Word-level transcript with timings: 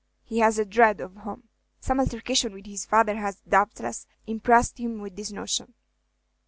"He 0.23 0.39
has 0.39 0.57
a 0.57 0.65
dread 0.65 0.99
of 0.99 1.15
home. 1.17 1.43
Some 1.79 1.99
altercation 1.99 2.53
with 2.53 2.65
his 2.65 2.87
father 2.87 3.17
has, 3.17 3.39
doubtless, 3.47 4.07
impressed 4.25 4.79
him 4.79 4.99
with 4.99 5.15
this 5.15 5.31
notion." 5.31 5.75